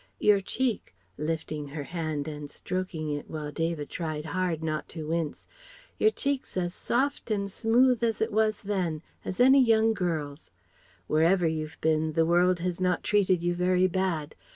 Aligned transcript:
Your 0.17 0.41
cheek" 0.41 0.95
(lifting 1.29 1.67
her 1.67 1.83
hand 1.83 2.27
and 2.27 2.49
stroking 2.49 3.11
it, 3.11 3.29
while 3.29 3.51
David 3.51 3.91
tried 3.91 4.25
hard 4.25 4.63
not 4.63 4.89
to 4.89 5.07
wince) 5.09 5.45
"Your 5.99 6.09
cheek's 6.09 6.57
as 6.57 6.73
soft 6.73 7.29
and 7.29 7.51
smooth 7.51 8.03
as 8.03 8.19
it 8.19 8.31
was 8.31 8.63
then, 8.63 9.03
as 9.23 9.39
any 9.39 9.63
young 9.63 9.93
girl's. 9.93 10.49
Wherever 11.05 11.45
you've 11.45 11.77
been, 11.81 12.13
the 12.13 12.25
world 12.25 12.61
has 12.61 12.81
not 12.81 13.03
treated 13.03 13.43
you 13.43 13.53
very 13.53 13.85
bad. 13.85 14.33